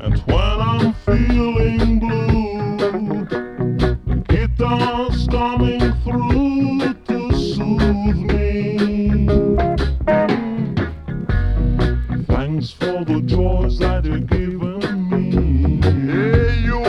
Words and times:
And 0.00 0.18
when 0.26 0.60
I'm 0.60 0.92
feeling 1.04 1.98
blue, 1.98 3.24
guitar's 4.24 5.26
coming 5.28 5.80
through 6.02 6.94
to 6.94 7.32
soothe 7.32 8.16
me. 8.16 9.26
Thanks 12.26 12.70
for 12.70 13.04
the 13.04 13.22
joys 13.26 13.78
that 13.78 14.04
you've 14.04 14.26
given 14.28 15.10
me. 15.10 15.80
Hey, 15.82 16.60
you, 16.62 16.80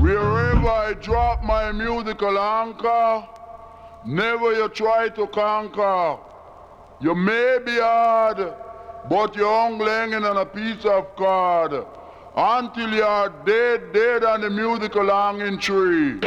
wherever 0.00 0.68
I 0.68 0.94
drop 1.00 1.42
my 1.42 1.72
musical 1.72 2.38
anchor, 2.38 3.26
never 4.06 4.52
you 4.52 4.68
try 4.68 5.08
to 5.08 5.26
conquer. 5.26 6.18
You 7.00 7.14
may 7.14 7.58
be 7.64 7.78
hard 7.78 8.65
both 9.08 9.36
youngling 9.36 10.14
and 10.14 10.24
on 10.24 10.36
a 10.38 10.46
piece 10.46 10.84
of 10.84 11.14
card. 11.16 11.84
until 12.38 12.92
you 12.92 13.02
are 13.02 13.30
dead, 13.46 13.92
dead 13.94 14.22
on 14.22 14.42
the 14.42 14.50
musical 14.50 15.02
longing 15.04 15.58
tree. 15.58 16.20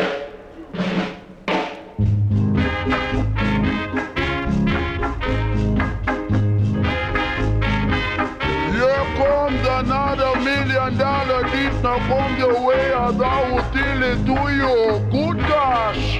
Here 8.74 9.06
comes 9.18 9.62
another 9.68 10.40
million 10.40 10.98
dollar 10.98 11.44
did 11.52 11.84
now 11.84 12.00
come 12.08 12.38
your 12.40 12.60
way 12.66 12.92
as 12.92 13.22
I 13.22 13.52
will 13.52 13.62
tell 13.72 14.04
it 14.04 14.26
to 14.26 14.40
you. 14.58 14.76
Good 15.12 15.38
gosh. 15.48 16.20